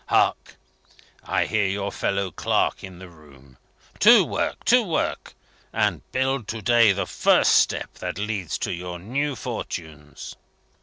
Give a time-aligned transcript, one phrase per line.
[0.07, 0.55] Hark!
[1.23, 3.57] I hear your fellow clerk in the office.
[3.99, 4.65] To work!
[4.65, 5.35] to work!
[5.71, 10.35] and build to day the first step that leads to your new fortunes!"